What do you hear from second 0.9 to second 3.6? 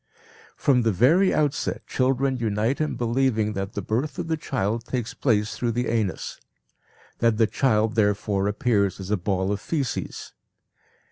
very outset children unite in believing